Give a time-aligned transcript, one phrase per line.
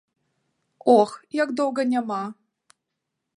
[0.97, 1.11] Ох,
[1.43, 2.19] як доўга няма.